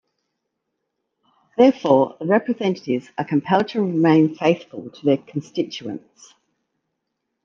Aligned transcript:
Therefore, 1.59 2.17
the 2.19 2.25
representatives 2.25 3.09
are 3.19 3.23
compelled 3.23 3.67
to 3.67 3.81
remain 3.83 4.33
faithful 4.33 4.89
to 4.89 5.05
their 5.05 5.17
constituents. 5.17 6.33